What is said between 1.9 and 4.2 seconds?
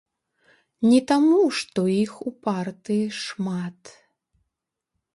іх у партыі шмат.